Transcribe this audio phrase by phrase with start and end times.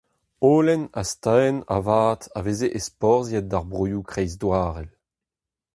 [0.45, 4.89] Holen ha staen avat a veze ezporzhiet d'ar broioù kreizdouarel.